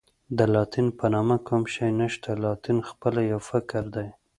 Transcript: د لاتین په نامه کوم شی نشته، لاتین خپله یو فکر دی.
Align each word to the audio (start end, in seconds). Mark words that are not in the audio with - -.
د 0.37 0.39
لاتین 0.53 0.87
په 0.99 1.05
نامه 1.13 1.37
کوم 1.47 1.63
شی 1.73 1.89
نشته، 2.01 2.29
لاتین 2.45 2.77
خپله 2.89 3.21
یو 3.31 3.39
فکر 3.49 3.83
دی. 3.95 4.07